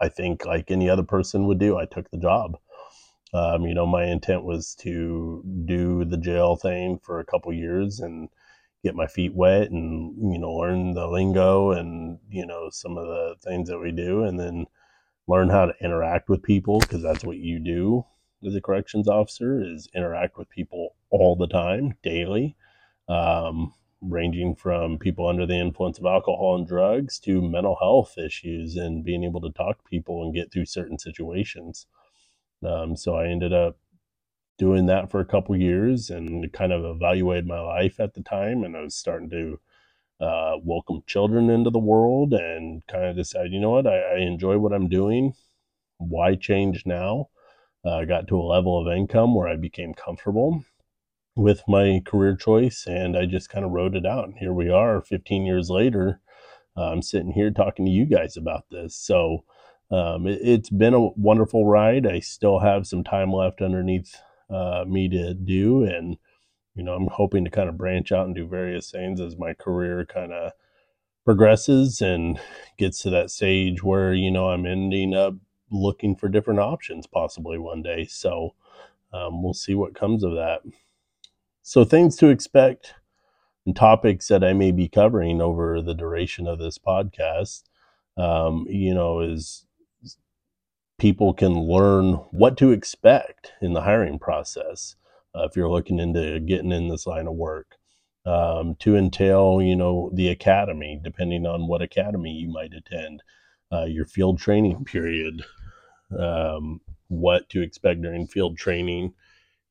I 0.00 0.08
think 0.08 0.44
like 0.46 0.70
any 0.70 0.88
other 0.88 1.02
person 1.02 1.46
would 1.46 1.58
do, 1.58 1.76
I 1.76 1.86
took 1.86 2.10
the 2.10 2.18
job. 2.18 2.58
Um, 3.34 3.66
you 3.66 3.74
know, 3.74 3.86
my 3.86 4.04
intent 4.04 4.44
was 4.44 4.74
to 4.80 5.42
do 5.64 6.04
the 6.04 6.18
jail 6.18 6.56
thing 6.56 6.98
for 7.02 7.18
a 7.18 7.24
couple 7.24 7.52
years 7.52 8.00
and 8.00 8.28
get 8.84 8.94
my 8.94 9.06
feet 9.06 9.32
wet 9.34 9.70
and 9.70 10.32
you 10.32 10.38
know 10.38 10.50
learn 10.50 10.92
the 10.92 11.06
lingo 11.06 11.70
and 11.70 12.18
you 12.28 12.44
know 12.44 12.68
some 12.70 12.98
of 12.98 13.06
the 13.06 13.36
things 13.42 13.68
that 13.68 13.78
we 13.78 13.92
do, 13.92 14.24
and 14.24 14.38
then 14.38 14.66
learn 15.28 15.48
how 15.48 15.66
to 15.66 15.74
interact 15.80 16.28
with 16.28 16.42
people 16.42 16.80
because 16.80 17.02
that's 17.02 17.24
what 17.24 17.38
you 17.38 17.58
do 17.58 18.04
as 18.46 18.54
a 18.54 18.60
corrections 18.60 19.08
officer 19.08 19.62
is 19.62 19.88
interact 19.94 20.36
with 20.38 20.48
people 20.48 20.94
all 21.10 21.36
the 21.36 21.46
time, 21.46 21.94
daily, 22.02 22.56
um, 23.08 23.74
ranging 24.00 24.54
from 24.54 24.98
people 24.98 25.28
under 25.28 25.46
the 25.46 25.58
influence 25.58 25.98
of 25.98 26.06
alcohol 26.06 26.56
and 26.56 26.66
drugs 26.66 27.18
to 27.20 27.40
mental 27.40 27.76
health 27.80 28.18
issues 28.18 28.76
and 28.76 29.04
being 29.04 29.24
able 29.24 29.40
to 29.40 29.50
talk 29.50 29.78
to 29.78 29.88
people 29.88 30.22
and 30.24 30.34
get 30.34 30.52
through 30.52 30.66
certain 30.66 30.98
situations. 30.98 31.86
Um, 32.64 32.96
so 32.96 33.14
I 33.16 33.28
ended 33.28 33.52
up 33.52 33.76
doing 34.58 34.86
that 34.86 35.10
for 35.10 35.20
a 35.20 35.24
couple 35.24 35.56
years 35.56 36.10
and 36.10 36.52
kind 36.52 36.72
of 36.72 36.84
evaluated 36.84 37.46
my 37.46 37.60
life 37.60 37.98
at 38.00 38.14
the 38.14 38.22
time. 38.22 38.64
And 38.64 38.76
I 38.76 38.80
was 38.80 38.94
starting 38.94 39.30
to 39.30 39.60
uh, 40.24 40.56
welcome 40.62 41.02
children 41.06 41.50
into 41.50 41.70
the 41.70 41.78
world 41.78 42.32
and 42.32 42.86
kind 42.86 43.06
of 43.06 43.16
decide, 43.16 43.50
you 43.50 43.60
know 43.60 43.70
what, 43.70 43.86
I, 43.86 43.98
I 43.98 44.18
enjoy 44.18 44.58
what 44.58 44.72
I'm 44.72 44.88
doing. 44.88 45.34
Why 45.98 46.34
change 46.34 46.86
now? 46.86 47.28
Uh, 47.84 47.96
I 47.96 48.04
got 48.04 48.28
to 48.28 48.38
a 48.38 48.42
level 48.42 48.80
of 48.80 48.92
income 48.92 49.34
where 49.34 49.48
I 49.48 49.56
became 49.56 49.94
comfortable 49.94 50.64
with 51.34 51.62
my 51.66 52.00
career 52.04 52.36
choice 52.36 52.86
and 52.86 53.16
I 53.16 53.26
just 53.26 53.48
kind 53.48 53.64
of 53.64 53.72
wrote 53.72 53.96
it 53.96 54.06
out. 54.06 54.24
And 54.24 54.38
here 54.38 54.52
we 54.52 54.68
are 54.68 55.00
15 55.00 55.44
years 55.44 55.70
later. 55.70 56.20
Uh, 56.76 56.90
I'm 56.90 57.02
sitting 57.02 57.32
here 57.32 57.50
talking 57.50 57.84
to 57.84 57.90
you 57.90 58.06
guys 58.06 58.36
about 58.36 58.64
this. 58.70 58.94
So 58.94 59.44
um, 59.90 60.26
it, 60.26 60.42
has 60.44 60.70
been 60.70 60.94
a 60.94 61.08
wonderful 61.16 61.66
ride. 61.66 62.06
I 62.06 62.20
still 62.20 62.60
have 62.60 62.86
some 62.86 63.04
time 63.04 63.32
left 63.32 63.60
underneath 63.60 64.16
uh, 64.48 64.84
me 64.86 65.08
to 65.08 65.34
do. 65.34 65.84
And, 65.84 66.16
you 66.74 66.82
know, 66.82 66.94
I'm 66.94 67.08
hoping 67.08 67.44
to 67.44 67.50
kind 67.50 67.68
of 67.68 67.76
branch 67.76 68.12
out 68.12 68.26
and 68.26 68.34
do 68.34 68.46
various 68.46 68.90
things 68.90 69.20
as 69.20 69.36
my 69.36 69.54
career 69.54 70.06
kind 70.06 70.32
of 70.32 70.52
progresses 71.24 72.00
and 72.00 72.40
gets 72.78 73.02
to 73.02 73.10
that 73.10 73.30
stage 73.30 73.82
where, 73.82 74.14
you 74.14 74.30
know, 74.30 74.48
I'm 74.48 74.66
ending 74.66 75.14
up 75.14 75.34
looking 75.72 76.14
for 76.14 76.28
different 76.28 76.60
options 76.60 77.06
possibly 77.06 77.58
one 77.58 77.82
day. 77.82 78.04
So 78.04 78.54
um, 79.12 79.42
we'll 79.42 79.54
see 79.54 79.74
what 79.74 79.94
comes 79.94 80.22
of 80.22 80.32
that. 80.34 80.60
So, 81.62 81.84
things 81.84 82.16
to 82.16 82.28
expect 82.28 82.94
and 83.64 83.76
topics 83.76 84.28
that 84.28 84.42
I 84.42 84.52
may 84.52 84.72
be 84.72 84.88
covering 84.88 85.40
over 85.40 85.80
the 85.80 85.94
duration 85.94 86.48
of 86.48 86.58
this 86.58 86.78
podcast, 86.78 87.62
um, 88.16 88.66
you 88.68 88.92
know, 88.92 89.20
is 89.20 89.66
people 90.98 91.32
can 91.32 91.54
learn 91.54 92.14
what 92.32 92.56
to 92.58 92.72
expect 92.72 93.52
in 93.60 93.72
the 93.72 93.82
hiring 93.82 94.18
process 94.18 94.96
uh, 95.36 95.44
if 95.44 95.56
you're 95.56 95.70
looking 95.70 95.98
into 95.98 96.40
getting 96.40 96.72
in 96.72 96.88
this 96.88 97.06
line 97.06 97.26
of 97.26 97.34
work. 97.34 97.76
Um, 98.24 98.76
to 98.76 98.94
entail, 98.94 99.60
you 99.60 99.74
know, 99.74 100.08
the 100.14 100.28
academy, 100.28 101.00
depending 101.02 101.44
on 101.44 101.66
what 101.66 101.82
academy 101.82 102.30
you 102.30 102.48
might 102.48 102.72
attend, 102.72 103.20
uh, 103.72 103.84
your 103.84 104.06
field 104.06 104.38
training 104.38 104.84
period, 104.84 105.44
um, 106.18 106.80
what 107.08 107.48
to 107.50 107.62
expect 107.62 108.02
during 108.02 108.26
field 108.26 108.56
training, 108.56 109.14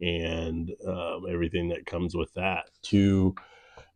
and 0.01 0.71
um, 0.87 1.25
everything 1.29 1.69
that 1.69 1.85
comes 1.85 2.15
with 2.15 2.33
that. 2.33 2.69
To, 2.83 3.35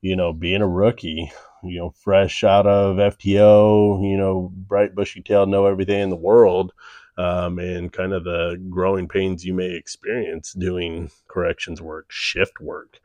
you 0.02 0.16
know, 0.16 0.34
being 0.34 0.62
a 0.62 0.68
rookie, 0.68 1.32
you 1.64 1.80
know, 1.80 1.94
fresh 2.04 2.44
out 2.44 2.68
of 2.68 2.98
FTO, 2.98 4.10
you 4.10 4.18
know, 4.18 4.52
bright 4.54 4.96
bushy 4.96 5.22
tail, 5.22 5.46
know 5.46 5.66
everything 5.66 6.02
in 6.02 6.10
the 6.10 6.16
world, 6.16 6.74
um, 7.18 7.60
and 7.60 7.92
kind 7.92 8.14
of 8.14 8.24
the 8.24 8.62
growing 8.70 9.08
pains 9.08 9.46
you 9.46 9.54
may 9.54 9.72
experience 9.72 10.54
doing 10.54 11.10
corrections 11.28 11.82
work, 11.82 12.08
shift 12.10 12.60
work. 12.60 13.00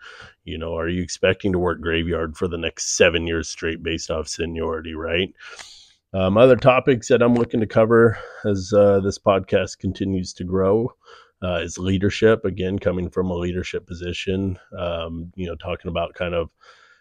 You 0.44 0.58
know, 0.58 0.76
are 0.76 0.88
you 0.88 1.02
expecting 1.02 1.52
to 1.52 1.58
work 1.58 1.80
graveyard 1.80 2.36
for 2.36 2.48
the 2.48 2.58
next 2.58 2.96
seven 2.96 3.26
years 3.26 3.48
straight 3.48 3.82
based 3.82 4.10
off 4.10 4.28
seniority, 4.28 4.94
right? 4.94 5.32
Um, 6.12 6.36
other 6.36 6.56
topics 6.56 7.08
that 7.08 7.22
I'm 7.22 7.34
looking 7.34 7.60
to 7.60 7.66
cover 7.66 8.18
as 8.44 8.72
uh, 8.76 9.00
this 9.00 9.18
podcast 9.18 9.78
continues 9.78 10.32
to 10.34 10.44
grow 10.44 10.92
uh, 11.42 11.60
is 11.62 11.78
leadership. 11.78 12.44
Again, 12.44 12.78
coming 12.78 13.08
from 13.10 13.30
a 13.30 13.36
leadership 13.36 13.86
position, 13.86 14.58
um, 14.76 15.32
you 15.36 15.46
know, 15.46 15.54
talking 15.54 15.88
about 15.88 16.14
kind 16.14 16.34
of 16.34 16.50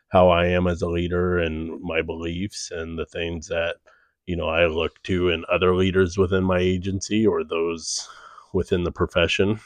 how 0.10 0.30
I 0.30 0.48
am 0.48 0.68
as 0.68 0.82
a 0.82 0.90
leader 0.90 1.40
and 1.40 1.82
my 1.82 2.02
beliefs 2.02 2.72
and 2.72 2.98
the 2.98 3.06
things 3.06 3.48
that 3.48 3.78
you 4.26 4.36
know 4.36 4.48
I 4.48 4.68
look 4.68 5.02
to 5.04 5.30
in 5.30 5.44
other 5.52 5.76
leaders 5.76 6.18
within 6.18 6.44
my 6.44 6.60
agency 6.60 7.26
or 7.26 7.44
those 7.44 8.08
within 8.54 8.84
the 8.84 8.92
profession. 8.92 9.60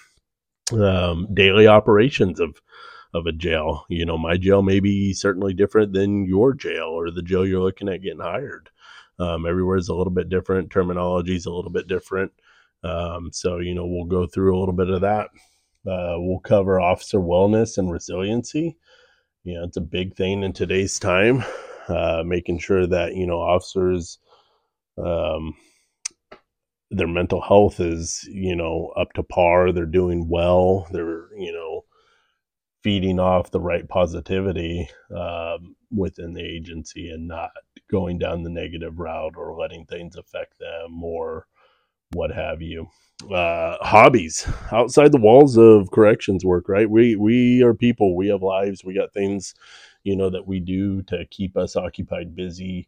Um, 0.72 1.28
daily 1.34 1.68
operations 1.68 2.40
of 2.40 2.62
of 3.14 3.26
a 3.26 3.32
jail. 3.32 3.86
You 3.90 4.06
know, 4.06 4.18
my 4.18 4.38
jail 4.38 4.62
may 4.64 4.80
be 4.80 5.14
certainly 5.14 5.54
different 5.54 5.94
than 5.94 6.26
your 6.26 6.54
jail 6.54 6.88
or 6.88 7.12
the 7.12 7.22
jail 7.22 7.46
you're 7.46 7.62
looking 7.62 7.90
at 7.90 8.02
getting 8.02 8.22
hired. 8.22 8.70
Um, 9.20 9.46
everywhere 9.46 9.78
is 9.78 9.90
a 9.90 9.96
little 9.96 10.14
bit 10.14 10.30
different. 10.30 10.72
Terminology 10.72 11.36
is 11.36 11.46
a 11.46 11.52
little 11.52 11.72
bit 11.72 11.88
different. 11.88 12.32
Um, 12.84 13.32
so, 13.32 13.60
you 13.60 13.74
know, 13.74 13.86
we'll 13.86 14.06
go 14.06 14.28
through 14.28 14.58
a 14.58 14.60
little 14.60 14.74
bit 14.74 14.90
of 14.90 15.02
that. 15.02 15.28
Uh, 15.86 16.16
we'll 16.18 16.40
cover 16.40 16.80
officer 16.80 17.20
wellness 17.20 17.78
and 17.78 17.92
resiliency. 17.92 18.78
You 19.44 19.56
know, 19.56 19.64
it's 19.64 19.78
a 19.78 19.82
big 19.82 20.16
thing 20.16 20.44
in 20.44 20.54
today's 20.54 21.00
time, 21.00 21.44
uh, 21.88 22.24
making 22.26 22.60
sure 22.60 22.88
that, 22.88 23.16
you 23.16 23.28
know, 23.28 23.40
officers, 23.40 24.20
um, 24.98 25.56
their 26.92 27.08
mental 27.08 27.42
health 27.42 27.80
is, 27.80 28.24
you 28.30 28.56
know, 28.56 28.94
up 28.96 29.14
to 29.14 29.24
par. 29.24 29.72
They're 29.72 29.86
doing 29.86 30.30
well. 30.30 30.88
They're, 30.92 31.28
you 31.38 31.52
know, 31.52 31.73
feeding 32.84 33.18
off 33.20 33.50
the 33.52 33.62
right 33.62 33.88
positivity 33.88 34.90
um, 35.16 35.76
within 35.90 36.34
the 36.34 36.44
agency 36.44 37.10
and 37.10 37.28
not 37.28 37.52
going 37.90 38.20
down 38.20 38.44
the 38.44 38.50
negative 38.50 39.00
route 39.00 39.36
or 39.38 39.56
letting 39.56 39.86
things 39.86 40.16
affect 40.18 40.60
them 40.60 41.02
or 41.04 41.48
what 42.12 42.32
have 42.32 42.62
you. 42.62 42.88
Uh, 43.32 43.78
hobbies 43.82 44.46
outside 44.72 45.12
the 45.12 45.18
walls 45.18 45.58
of 45.58 45.90
corrections 45.92 46.44
work, 46.44 46.68
right? 46.68 46.90
We 46.90 47.16
we 47.16 47.64
are 47.64 47.74
people. 47.74 48.18
We 48.18 48.28
have 48.28 48.44
lives. 48.44 48.84
We 48.84 48.94
got 48.94 49.14
things, 49.14 49.56
you 50.04 50.16
know, 50.16 50.30
that 50.30 50.46
we 50.46 50.60
do 50.60 51.02
to 51.04 51.26
keep 51.28 51.56
us 51.56 51.76
occupied, 51.76 52.36
busy. 52.36 52.88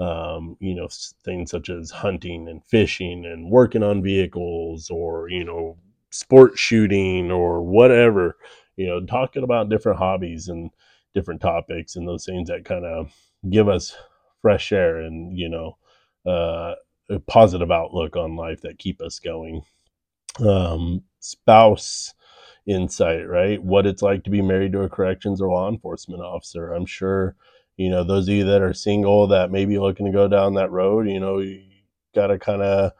Um, 0.00 0.56
you 0.60 0.74
know, 0.74 0.88
things 1.24 1.50
such 1.50 1.70
as 1.70 1.90
hunting 1.90 2.48
and 2.48 2.64
fishing 2.64 3.24
and 3.24 3.50
working 3.50 3.82
on 3.82 4.02
vehicles, 4.02 4.90
or 4.90 5.28
you 5.28 5.44
know, 5.44 5.76
sport 6.10 6.58
shooting 6.58 7.30
or 7.30 7.62
whatever 7.62 8.36
you 8.78 8.86
know, 8.86 9.04
talking 9.04 9.42
about 9.42 9.68
different 9.68 9.98
hobbies 9.98 10.46
and 10.46 10.70
different 11.12 11.40
topics 11.40 11.96
and 11.96 12.06
those 12.06 12.24
things 12.24 12.48
that 12.48 12.64
kind 12.64 12.84
of 12.84 13.12
give 13.50 13.68
us 13.68 13.96
fresh 14.40 14.70
air 14.70 14.98
and, 14.98 15.36
you 15.36 15.48
know, 15.48 15.76
uh, 16.24 16.74
a 17.10 17.18
positive 17.26 17.72
outlook 17.72 18.14
on 18.14 18.36
life 18.36 18.60
that 18.60 18.78
keep 18.78 19.02
us 19.02 19.18
going. 19.18 19.62
Um, 20.38 21.02
spouse 21.18 22.14
insight, 22.68 23.28
right? 23.28 23.60
What 23.60 23.84
it's 23.84 24.02
like 24.02 24.22
to 24.24 24.30
be 24.30 24.42
married 24.42 24.72
to 24.72 24.82
a 24.82 24.88
corrections 24.88 25.40
or 25.40 25.48
law 25.48 25.68
enforcement 25.68 26.22
officer. 26.22 26.72
I'm 26.72 26.86
sure, 26.86 27.34
you 27.76 27.90
know, 27.90 28.04
those 28.04 28.28
of 28.28 28.34
you 28.34 28.44
that 28.44 28.62
are 28.62 28.74
single 28.74 29.26
that 29.28 29.50
may 29.50 29.64
be 29.64 29.80
looking 29.80 30.06
to 30.06 30.12
go 30.12 30.28
down 30.28 30.54
that 30.54 30.70
road, 30.70 31.08
you 31.08 31.18
know, 31.18 31.40
you 31.40 31.62
got 32.14 32.28
to 32.28 32.38
kind 32.38 32.62
of 32.62 32.92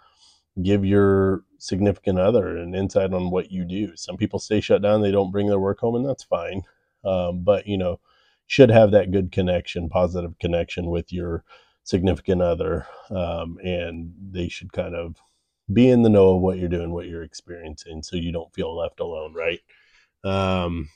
give 0.61 0.85
your 0.85 1.45
significant 1.59 2.19
other 2.19 2.57
and 2.57 2.75
insight 2.75 3.13
on 3.13 3.31
what 3.31 3.51
you 3.51 3.65
do. 3.65 3.95
Some 3.97 4.17
people 4.17 4.39
stay 4.39 4.61
shut 4.61 4.83
down, 4.83 5.03
they 5.03 5.11
don't 5.11 5.33
bring 5.33 5.49
their 5.49 5.59
work 5.59 5.81
home, 5.81 5.97
and 5.97 6.09
that's 6.09 6.25
fine. 6.25 6.63
Um, 7.05 7.43
but 7.43 7.67
you 7.67 7.77
know, 7.77 8.01
should 8.47 8.71
have 8.71 8.91
that 8.93 9.11
good 9.11 9.31
connection, 9.31 9.89
positive 9.89 10.39
connection 10.39 10.87
with 10.87 11.13
your 11.13 11.45
significant 11.85 12.43
other, 12.43 12.87
um, 13.11 13.59
and 13.63 14.13
they 14.31 14.49
should 14.49 14.73
kind 14.73 14.95
of 14.95 15.17
be 15.73 15.89
in 15.89 16.03
the 16.03 16.09
know 16.09 16.37
of 16.37 16.41
what 16.41 16.59
you're 16.59 16.69
doing, 16.69 16.93
what 16.93 17.07
you're 17.07 17.23
experiencing, 17.23 18.03
so 18.03 18.17
you 18.17 18.33
don't 18.33 18.55
feel 18.55 18.77
left 18.77 19.01
alone, 19.01 19.35
right? 19.35 19.61
Um, 20.25 20.89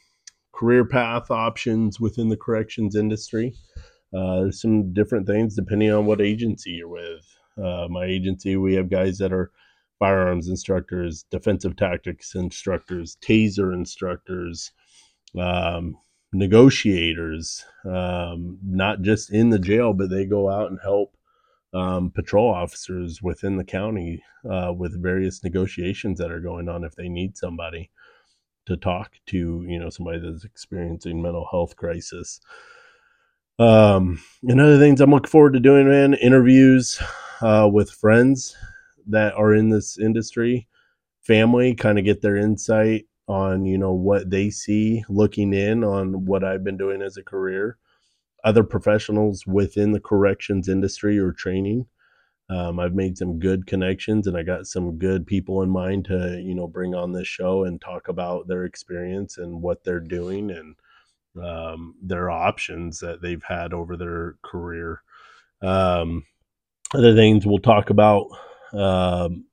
career 0.52 0.84
path 0.84 1.30
options 1.30 2.00
within 2.00 2.28
the 2.28 2.36
corrections 2.36 2.96
industry. 2.96 3.54
Uh, 4.14 4.42
there's 4.42 4.60
some 4.60 4.92
different 4.92 5.26
things 5.26 5.56
depending 5.56 5.90
on 5.90 6.06
what 6.06 6.20
agency 6.20 6.70
you're 6.70 6.88
with. 6.88 7.26
Uh, 7.62 7.86
my 7.90 8.04
agency, 8.04 8.56
we 8.56 8.74
have 8.74 8.90
guys 8.90 9.18
that 9.18 9.32
are 9.32 9.50
firearms 10.02 10.48
instructors, 10.48 11.26
defensive 11.30 11.76
tactics 11.76 12.34
instructors, 12.34 13.16
taser 13.22 13.72
instructors, 13.72 14.72
um, 15.38 15.96
negotiators, 16.32 17.64
um, 17.84 18.58
not 18.66 19.02
just 19.02 19.32
in 19.32 19.50
the 19.50 19.60
jail, 19.60 19.92
but 19.92 20.10
they 20.10 20.26
go 20.26 20.50
out 20.50 20.72
and 20.72 20.80
help 20.82 21.16
um, 21.72 22.10
patrol 22.10 22.52
officers 22.52 23.22
within 23.22 23.58
the 23.58 23.64
county 23.64 24.20
uh, 24.50 24.72
with 24.76 25.00
various 25.00 25.44
negotiations 25.44 26.18
that 26.18 26.32
are 26.32 26.40
going 26.40 26.68
on 26.68 26.82
if 26.82 26.96
they 26.96 27.08
need 27.08 27.36
somebody 27.36 27.88
to 28.66 28.76
talk 28.76 29.12
to, 29.26 29.64
you 29.68 29.78
know, 29.78 29.88
somebody 29.88 30.18
that's 30.18 30.44
experiencing 30.44 31.22
mental 31.22 31.46
health 31.48 31.76
crisis. 31.76 32.40
Um, 33.60 34.20
and 34.42 34.60
other 34.60 34.80
things 34.80 35.00
I'm 35.00 35.12
looking 35.12 35.30
forward 35.30 35.52
to 35.52 35.60
doing, 35.60 35.88
man, 35.88 36.14
interviews 36.14 37.00
uh, 37.40 37.70
with 37.72 37.92
friends 37.92 38.56
that 39.08 39.34
are 39.34 39.54
in 39.54 39.70
this 39.70 39.98
industry, 39.98 40.68
family, 41.20 41.74
kind 41.74 41.98
of 41.98 42.04
get 42.04 42.22
their 42.22 42.36
insight 42.36 43.06
on 43.28 43.64
you 43.64 43.78
know 43.78 43.92
what 43.94 44.30
they 44.30 44.50
see 44.50 45.04
looking 45.08 45.54
in 45.54 45.84
on 45.84 46.26
what 46.26 46.44
I've 46.44 46.64
been 46.64 46.76
doing 46.76 47.02
as 47.02 47.16
a 47.16 47.22
career. 47.22 47.78
Other 48.44 48.64
professionals 48.64 49.46
within 49.46 49.92
the 49.92 50.00
corrections 50.00 50.68
industry 50.68 51.18
or 51.18 51.32
training, 51.32 51.86
Um, 52.50 52.78
I've 52.80 52.94
made 52.94 53.16
some 53.16 53.38
good 53.38 53.66
connections 53.66 54.26
and 54.26 54.36
I 54.36 54.42
got 54.42 54.66
some 54.66 54.98
good 54.98 55.26
people 55.26 55.62
in 55.62 55.70
mind 55.70 56.04
to, 56.06 56.40
you 56.44 56.54
know, 56.54 56.66
bring 56.68 56.94
on 56.94 57.12
this 57.12 57.28
show 57.28 57.64
and 57.64 57.80
talk 57.80 58.08
about 58.08 58.48
their 58.48 58.64
experience 58.64 59.38
and 59.38 59.62
what 59.62 59.84
they're 59.84 60.00
doing 60.00 60.50
and 60.50 60.76
um, 61.42 61.94
their 62.02 62.30
options 62.30 63.00
that 63.00 63.22
they've 63.22 63.42
had 63.42 63.72
over 63.72 63.96
their 63.96 64.36
career. 64.42 65.02
Um, 65.62 66.24
other 66.94 67.14
things 67.14 67.46
we'll 67.46 67.58
talk 67.58 67.90
about 67.90 68.26
um, 68.72 69.44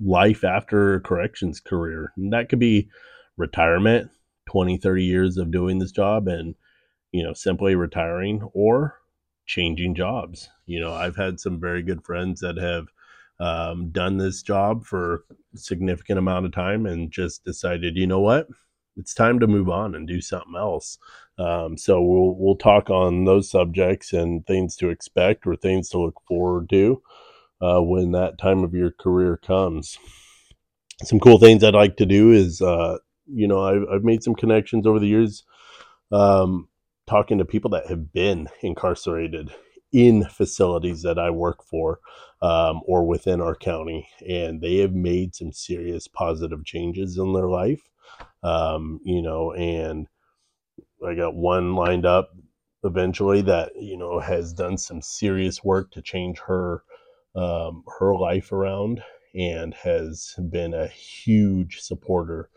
life 0.00 0.44
after 0.44 1.00
corrections 1.00 1.60
career. 1.60 2.12
And 2.16 2.32
that 2.32 2.48
could 2.48 2.58
be 2.58 2.88
retirement, 3.36 4.10
20, 4.50 4.78
30 4.78 5.04
years 5.04 5.36
of 5.36 5.50
doing 5.50 5.78
this 5.78 5.92
job 5.92 6.28
and, 6.28 6.54
you 7.12 7.22
know, 7.22 7.32
simply 7.32 7.74
retiring 7.74 8.42
or 8.52 8.98
changing 9.46 9.94
jobs. 9.94 10.48
You 10.66 10.80
know, 10.80 10.92
I've 10.92 11.16
had 11.16 11.40
some 11.40 11.60
very 11.60 11.82
good 11.82 12.04
friends 12.04 12.40
that 12.40 12.56
have 12.56 12.86
um, 13.38 13.90
done 13.90 14.16
this 14.18 14.42
job 14.42 14.84
for 14.84 15.24
a 15.54 15.58
significant 15.58 16.18
amount 16.18 16.46
of 16.46 16.52
time 16.52 16.86
and 16.86 17.10
just 17.10 17.44
decided, 17.44 17.96
you 17.96 18.06
know 18.06 18.20
what, 18.20 18.48
it's 18.96 19.14
time 19.14 19.38
to 19.40 19.46
move 19.46 19.68
on 19.68 19.94
and 19.94 20.08
do 20.08 20.20
something 20.20 20.56
else. 20.56 20.98
Um, 21.38 21.76
so 21.76 22.00
we'll 22.00 22.34
we'll 22.34 22.56
talk 22.56 22.88
on 22.88 23.24
those 23.24 23.50
subjects 23.50 24.12
and 24.14 24.46
things 24.46 24.74
to 24.76 24.88
expect 24.88 25.46
or 25.46 25.54
things 25.54 25.90
to 25.90 25.98
look 25.98 26.20
forward 26.26 26.70
to 26.70 27.02
uh, 27.60 27.80
when 27.80 28.12
that 28.12 28.38
time 28.38 28.64
of 28.64 28.74
your 28.74 28.90
career 28.90 29.36
comes. 29.36 29.98
Some 31.04 31.20
cool 31.20 31.38
things 31.38 31.62
I'd 31.62 31.74
like 31.74 31.96
to 31.98 32.06
do 32.06 32.32
is, 32.32 32.62
uh, 32.62 32.98
you 33.26 33.46
know, 33.46 33.62
I've, 33.62 33.82
I've 33.90 34.04
made 34.04 34.22
some 34.22 34.34
connections 34.34 34.86
over 34.86 34.98
the 34.98 35.08
years, 35.08 35.44
um, 36.10 36.68
talking 37.06 37.38
to 37.38 37.44
people 37.44 37.70
that 37.70 37.88
have 37.88 38.12
been 38.12 38.48
incarcerated 38.62 39.50
in 39.92 40.24
facilities 40.24 41.02
that 41.02 41.18
I 41.18 41.30
work 41.30 41.62
for 41.62 42.00
um, 42.42 42.80
or 42.86 43.06
within 43.06 43.40
our 43.40 43.54
county, 43.54 44.08
and 44.26 44.60
they 44.60 44.78
have 44.78 44.92
made 44.92 45.34
some 45.34 45.52
serious 45.52 46.08
positive 46.08 46.64
changes 46.64 47.18
in 47.18 47.32
their 47.32 47.48
life. 47.48 47.82
Um, 48.42 49.00
you 49.04 49.22
know, 49.22 49.52
and 49.52 50.06
I 51.06 51.14
got 51.14 51.34
one 51.34 51.74
lined 51.74 52.06
up 52.06 52.30
eventually 52.84 53.42
that 53.42 53.72
you 53.74 53.96
know 53.96 54.20
has 54.20 54.52
done 54.52 54.78
some 54.78 55.02
serious 55.02 55.64
work 55.64 55.90
to 55.92 56.02
change 56.02 56.38
her 56.46 56.82
um, 57.36 57.84
her 57.98 58.14
life 58.14 58.50
around 58.52 59.02
and 59.34 59.74
has 59.74 60.34
been 60.50 60.72
a 60.72 60.88
huge 60.88 61.80
supporter 61.80 62.48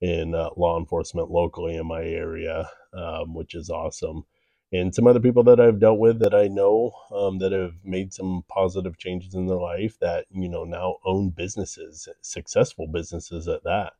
in 0.00 0.34
uh, 0.34 0.50
law 0.56 0.78
enforcement 0.78 1.30
locally 1.30 1.76
in 1.76 1.86
my 1.86 2.02
area, 2.02 2.68
um, 2.92 3.34
which 3.34 3.54
is 3.54 3.70
awesome. 3.70 4.24
And 4.70 4.94
some 4.94 5.06
other 5.06 5.20
people 5.20 5.42
that 5.44 5.58
I've 5.58 5.80
dealt 5.80 5.98
with 5.98 6.18
that 6.20 6.34
I 6.34 6.46
know 6.48 6.92
um, 7.10 7.38
that 7.38 7.52
have 7.52 7.72
made 7.82 8.12
some 8.12 8.44
positive 8.48 8.98
changes 8.98 9.34
in 9.34 9.46
their 9.46 9.56
life 9.56 9.98
that, 10.00 10.26
you 10.30 10.48
know, 10.48 10.64
now 10.64 10.96
own 11.06 11.30
businesses, 11.30 12.06
successful 12.20 12.86
businesses 12.86 13.48
at 13.48 13.64
that. 13.64 13.94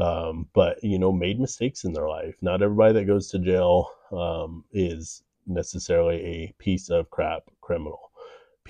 Um, 0.00 0.46
but, 0.54 0.82
you 0.84 0.98
know, 0.98 1.10
made 1.10 1.40
mistakes 1.40 1.82
in 1.82 1.92
their 1.92 2.08
life. 2.08 2.36
Not 2.40 2.62
everybody 2.62 2.94
that 2.94 3.06
goes 3.06 3.28
to 3.30 3.40
jail 3.40 3.90
um, 4.12 4.64
is 4.72 5.24
necessarily 5.46 6.24
a 6.24 6.54
piece 6.58 6.88
of 6.88 7.10
crap 7.10 7.42
criminal 7.60 8.09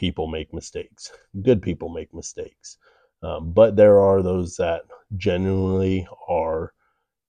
people 0.00 0.26
make 0.26 0.54
mistakes. 0.54 1.12
Good 1.42 1.60
people 1.60 1.90
make 1.90 2.14
mistakes. 2.14 2.78
Um, 3.22 3.52
but 3.52 3.76
there 3.76 4.00
are 4.00 4.22
those 4.22 4.56
that 4.56 4.84
genuinely 5.18 6.08
are 6.26 6.72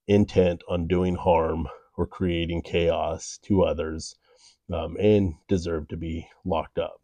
intent 0.08 0.64
on 0.70 0.88
doing 0.88 1.16
harm 1.16 1.68
or 1.98 2.08
creating 2.08 2.62
chaos 2.62 3.40
to 3.44 3.64
others 3.64 4.16
um, 4.74 4.96
and 4.98 5.34
deserve 5.50 5.90
to 5.90 5.98
be 5.98 6.30
locked 6.46 6.80
up. 6.80 7.02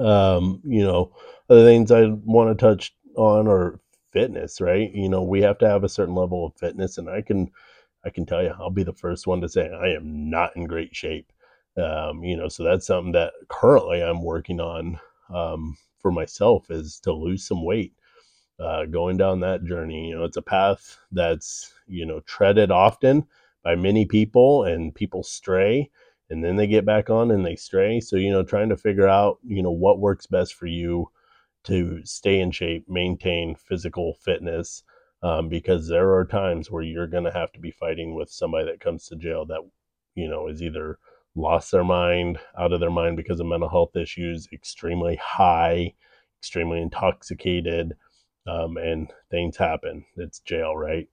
Um, 0.00 0.62
you 0.64 0.82
know, 0.82 1.12
other 1.50 1.64
things 1.64 1.92
I 1.92 2.06
want 2.06 2.48
to 2.58 2.66
touch 2.66 2.94
on 3.16 3.48
are 3.48 3.80
fitness, 4.12 4.62
right? 4.62 4.90
You 4.94 5.10
know, 5.10 5.24
we 5.24 5.42
have 5.42 5.58
to 5.58 5.68
have 5.68 5.84
a 5.84 5.90
certain 5.90 6.14
level 6.14 6.46
of 6.46 6.56
fitness, 6.56 6.96
and 6.96 7.10
I 7.10 7.20
can, 7.20 7.50
I 8.02 8.08
can 8.08 8.24
tell 8.24 8.42
you, 8.42 8.54
I'll 8.58 8.70
be 8.70 8.84
the 8.84 8.94
first 8.94 9.26
one 9.26 9.42
to 9.42 9.48
say 9.48 9.68
I 9.70 9.88
am 9.88 10.30
not 10.30 10.56
in 10.56 10.64
great 10.64 10.96
shape. 10.96 11.30
Um, 11.78 12.24
you 12.24 12.36
know, 12.36 12.48
so 12.48 12.64
that's 12.64 12.86
something 12.86 13.12
that 13.12 13.32
currently 13.48 14.02
I'm 14.02 14.22
working 14.22 14.60
on 14.60 14.98
um, 15.32 15.76
for 16.00 16.10
myself 16.10 16.70
is 16.70 16.98
to 17.00 17.12
lose 17.12 17.46
some 17.46 17.64
weight. 17.64 17.92
Uh, 18.58 18.86
going 18.86 19.16
down 19.16 19.40
that 19.40 19.64
journey, 19.64 20.08
you 20.08 20.16
know, 20.16 20.24
it's 20.24 20.36
a 20.36 20.42
path 20.42 20.98
that's 21.12 21.72
you 21.86 22.04
know 22.04 22.20
treaded 22.20 22.70
often 22.72 23.24
by 23.62 23.76
many 23.76 24.04
people, 24.04 24.64
and 24.64 24.94
people 24.94 25.22
stray, 25.22 25.90
and 26.30 26.44
then 26.44 26.56
they 26.56 26.66
get 26.66 26.84
back 26.84 27.10
on 27.10 27.30
and 27.30 27.46
they 27.46 27.54
stray. 27.56 28.00
So 28.00 28.16
you 28.16 28.32
know, 28.32 28.42
trying 28.42 28.68
to 28.70 28.76
figure 28.76 29.08
out 29.08 29.38
you 29.46 29.62
know 29.62 29.70
what 29.70 30.00
works 30.00 30.26
best 30.26 30.54
for 30.54 30.66
you 30.66 31.08
to 31.64 32.04
stay 32.04 32.40
in 32.40 32.50
shape, 32.50 32.88
maintain 32.88 33.54
physical 33.54 34.14
fitness, 34.14 34.82
um, 35.22 35.48
because 35.48 35.88
there 35.88 36.12
are 36.14 36.24
times 36.24 36.70
where 36.70 36.82
you're 36.82 37.06
going 37.06 37.24
to 37.24 37.32
have 37.32 37.52
to 37.52 37.60
be 37.60 37.70
fighting 37.70 38.14
with 38.14 38.30
somebody 38.30 38.66
that 38.66 38.80
comes 38.80 39.06
to 39.06 39.16
jail 39.16 39.44
that 39.46 39.60
you 40.16 40.28
know 40.28 40.48
is 40.48 40.62
either 40.62 40.98
lost 41.34 41.70
their 41.70 41.84
mind, 41.84 42.38
out 42.58 42.72
of 42.72 42.80
their 42.80 42.90
mind 42.90 43.16
because 43.16 43.40
of 43.40 43.46
mental 43.46 43.68
health 43.68 43.96
issues, 43.96 44.48
extremely 44.52 45.16
high, 45.16 45.94
extremely 46.40 46.80
intoxicated, 46.80 47.94
um, 48.46 48.76
and 48.76 49.12
things 49.30 49.56
happen. 49.56 50.04
It's 50.16 50.40
jail, 50.40 50.76
right? 50.76 51.08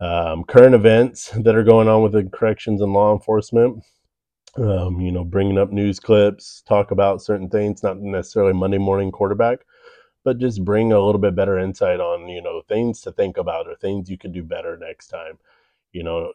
Um, 0.00 0.44
current 0.44 0.74
events 0.74 1.30
that 1.30 1.54
are 1.54 1.64
going 1.64 1.88
on 1.88 2.02
with 2.02 2.12
the 2.12 2.24
corrections 2.24 2.80
and 2.80 2.92
law 2.92 3.12
enforcement. 3.12 3.82
Um, 4.56 5.00
you 5.00 5.10
know, 5.10 5.24
bringing 5.24 5.58
up 5.58 5.72
news 5.72 5.98
clips, 5.98 6.62
talk 6.62 6.92
about 6.92 7.20
certain 7.20 7.50
things, 7.50 7.82
not 7.82 7.98
necessarily 7.98 8.52
Monday 8.52 8.78
morning 8.78 9.10
quarterback, 9.10 9.60
but 10.22 10.38
just 10.38 10.64
bring 10.64 10.92
a 10.92 11.00
little 11.00 11.20
bit 11.20 11.34
better 11.34 11.58
insight 11.58 11.98
on, 11.98 12.28
you 12.28 12.40
know, 12.40 12.62
things 12.68 13.00
to 13.00 13.10
think 13.10 13.36
about 13.36 13.66
or 13.66 13.74
things 13.74 14.08
you 14.08 14.16
could 14.16 14.32
do 14.32 14.44
better 14.44 14.76
next 14.76 15.08
time. 15.08 15.38
You 15.90 16.04
know, 16.04 16.32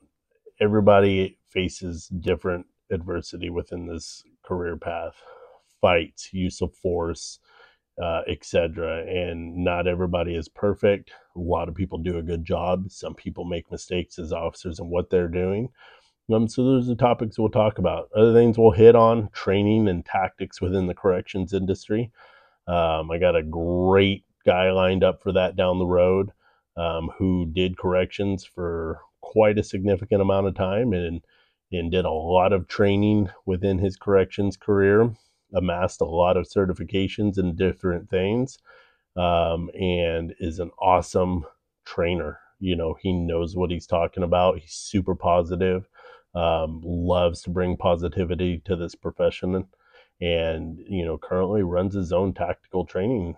everybody 0.59 1.37
faces 1.47 2.07
different 2.07 2.65
adversity 2.91 3.49
within 3.49 3.85
this 3.85 4.23
career 4.43 4.77
path 4.77 5.15
fights 5.81 6.29
use 6.33 6.61
of 6.61 6.73
force 6.75 7.39
uh, 8.01 8.21
etc 8.27 9.05
and 9.07 9.55
not 9.57 9.87
everybody 9.87 10.35
is 10.35 10.47
perfect. 10.47 11.11
A 11.35 11.39
lot 11.39 11.67
of 11.67 11.75
people 11.75 11.97
do 11.97 12.17
a 12.17 12.23
good 12.23 12.45
job. 12.45 12.91
Some 12.91 13.13
people 13.13 13.43
make 13.43 13.71
mistakes 13.71 14.17
as 14.17 14.31
officers 14.31 14.79
in 14.79 14.89
what 14.89 15.09
they're 15.09 15.27
doing. 15.27 15.69
Um, 16.33 16.47
so 16.47 16.63
those 16.63 16.85
are 16.85 16.93
the 16.93 16.95
topics 16.95 17.37
we'll 17.37 17.49
talk 17.49 17.77
about. 17.77 18.09
Other 18.15 18.33
things 18.33 18.57
we'll 18.57 18.71
hit 18.71 18.95
on 18.95 19.29
training 19.33 19.87
and 19.87 20.05
tactics 20.05 20.61
within 20.61 20.87
the 20.87 20.93
corrections 20.93 21.53
industry. 21.53 22.11
Um, 22.67 23.09
i 23.09 23.17
got 23.17 23.35
a 23.35 23.43
great 23.43 24.25
guy 24.45 24.71
lined 24.71 25.03
up 25.03 25.21
for 25.21 25.33
that 25.33 25.55
down 25.55 25.79
the 25.79 25.87
road 25.87 26.31
um, 26.77 27.09
who 27.17 27.47
did 27.51 27.77
corrections 27.77 28.45
for 28.45 28.99
quite 29.21 29.57
a 29.57 29.63
significant 29.63 30.21
amount 30.21 30.47
of 30.47 30.55
time 30.55 30.93
and 30.93 31.21
and 31.71 31.91
did 31.91 32.05
a 32.05 32.11
lot 32.11 32.53
of 32.53 32.67
training 32.67 33.29
within 33.45 33.77
his 33.77 33.95
corrections 33.95 34.57
career, 34.57 35.13
amassed 35.53 36.01
a 36.01 36.05
lot 36.05 36.37
of 36.37 36.47
certifications 36.47 37.37
in 37.37 37.55
different 37.55 38.09
things, 38.09 38.57
um, 39.15 39.69
and 39.79 40.33
is 40.39 40.59
an 40.59 40.71
awesome 40.79 41.45
trainer. 41.85 42.39
You 42.59 42.75
know, 42.75 42.95
he 42.99 43.13
knows 43.13 43.55
what 43.55 43.71
he's 43.71 43.87
talking 43.87 44.23
about. 44.23 44.59
He's 44.59 44.73
super 44.73 45.15
positive, 45.15 45.87
um, 46.35 46.81
loves 46.83 47.41
to 47.43 47.49
bring 47.49 47.77
positivity 47.77 48.61
to 48.65 48.75
this 48.75 48.95
profession, 48.95 49.65
and 50.21 50.79
you 50.87 51.05
know, 51.05 51.17
currently 51.17 51.63
runs 51.63 51.93
his 51.93 52.11
own 52.11 52.33
tactical 52.33 52.85
training 52.85 53.35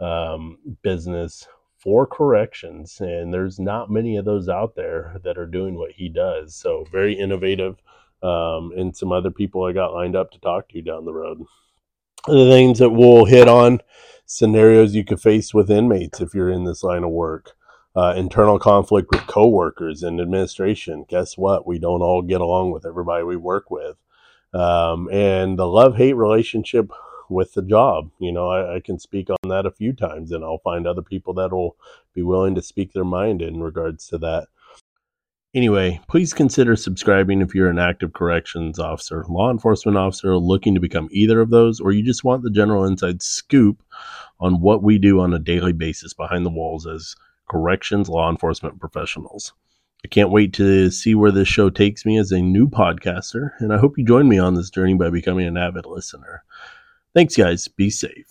um, 0.00 0.58
business 0.82 1.46
for 1.78 2.06
corrections, 2.06 3.00
and 3.00 3.32
there's 3.32 3.58
not 3.58 3.90
many 3.90 4.16
of 4.16 4.24
those 4.24 4.48
out 4.48 4.74
there 4.74 5.20
that 5.24 5.38
are 5.38 5.46
doing 5.46 5.76
what 5.76 5.92
he 5.92 6.08
does. 6.08 6.54
So 6.54 6.84
very 6.90 7.14
innovative, 7.14 7.76
um, 8.22 8.72
and 8.76 8.96
some 8.96 9.12
other 9.12 9.30
people 9.30 9.64
I 9.64 9.72
got 9.72 9.92
lined 9.92 10.16
up 10.16 10.32
to 10.32 10.40
talk 10.40 10.68
to 10.70 10.82
down 10.82 11.04
the 11.04 11.12
road. 11.12 11.44
The 12.26 12.50
things 12.50 12.80
that 12.80 12.90
we'll 12.90 13.24
hit 13.24 13.48
on 13.48 13.80
scenarios 14.26 14.94
you 14.94 15.04
could 15.04 15.20
face 15.20 15.54
with 15.54 15.70
inmates 15.70 16.20
if 16.20 16.34
you're 16.34 16.50
in 16.50 16.64
this 16.64 16.82
line 16.82 17.04
of 17.04 17.10
work. 17.10 17.52
Uh, 17.96 18.14
internal 18.16 18.58
conflict 18.58 19.08
with 19.10 19.26
coworkers 19.26 20.02
and 20.02 20.20
administration. 20.20 21.04
Guess 21.08 21.38
what? 21.38 21.66
We 21.66 21.78
don't 21.78 22.02
all 22.02 22.22
get 22.22 22.40
along 22.40 22.70
with 22.70 22.86
everybody 22.86 23.24
we 23.24 23.36
work 23.36 23.70
with. 23.70 23.96
Um, 24.52 25.08
and 25.10 25.58
the 25.58 25.66
love 25.66 25.96
hate 25.96 26.14
relationship 26.14 26.90
with 27.30 27.54
the 27.54 27.62
job. 27.62 28.10
You 28.18 28.32
know, 28.32 28.48
I, 28.48 28.76
I, 28.76 28.80
can 28.80 28.98
speak 28.98 29.28
on 29.30 29.48
that 29.48 29.66
a 29.66 29.70
few 29.70 29.92
times 29.92 30.32
and 30.32 30.44
I'll 30.44 30.58
find 30.58 30.86
other 30.86 31.02
people 31.02 31.34
that 31.34 31.52
will 31.52 31.76
be 32.14 32.22
willing 32.22 32.54
to 32.54 32.62
speak 32.62 32.92
their 32.92 33.04
mind 33.04 33.42
in 33.42 33.62
regards 33.62 34.06
to 34.08 34.18
that. 34.18 34.48
Anyway, 35.54 35.98
please 36.08 36.34
consider 36.34 36.76
subscribing 36.76 37.40
if 37.40 37.54
you're 37.54 37.70
an 37.70 37.78
active 37.78 38.12
corrections 38.12 38.78
officer, 38.78 39.24
law 39.28 39.50
enforcement 39.50 39.96
officer 39.96 40.36
looking 40.36 40.74
to 40.74 40.80
become 40.80 41.08
either 41.10 41.40
of 41.40 41.48
those, 41.48 41.80
or 41.80 41.90
you 41.90 42.02
just 42.02 42.22
want 42.22 42.42
the 42.42 42.50
general 42.50 42.84
inside 42.84 43.22
scoop 43.22 43.82
on 44.40 44.60
what 44.60 44.82
we 44.82 44.98
do 44.98 45.20
on 45.20 45.32
a 45.32 45.38
daily 45.38 45.72
basis 45.72 46.12
behind 46.12 46.44
the 46.44 46.50
walls 46.50 46.86
as 46.86 47.16
corrections 47.48 48.10
law 48.10 48.30
enforcement 48.30 48.78
professionals. 48.78 49.54
I 50.04 50.08
can't 50.08 50.30
wait 50.30 50.52
to 50.54 50.90
see 50.90 51.14
where 51.14 51.32
this 51.32 51.48
show 51.48 51.70
takes 51.70 52.06
me 52.06 52.18
as 52.18 52.30
a 52.30 52.40
new 52.40 52.68
podcaster, 52.68 53.52
and 53.58 53.72
I 53.72 53.78
hope 53.78 53.98
you 53.98 54.04
join 54.04 54.28
me 54.28 54.38
on 54.38 54.54
this 54.54 54.70
journey 54.70 54.94
by 54.94 55.10
becoming 55.10 55.46
an 55.46 55.56
avid 55.56 55.86
listener. 55.86 56.44
Thanks, 57.14 57.36
guys. 57.36 57.68
Be 57.68 57.90
safe. 57.90 58.26